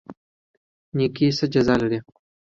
نیکي 0.97 1.27
څه 1.37 1.45
جزا 1.53 1.75
لري؟ 1.81 1.99